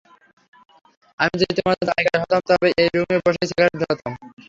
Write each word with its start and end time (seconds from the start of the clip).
আমি 1.19 1.35
যদি 1.41 1.53
তোমার 1.59 1.77
জায়গায় 1.89 2.19
হতাম, 2.21 2.41
তবে 2.49 2.67
এই 2.81 2.89
রুমে 2.93 3.17
বসেই 3.25 3.47
সিগারেট 3.49 3.73
ধরাতাম। 3.81 4.13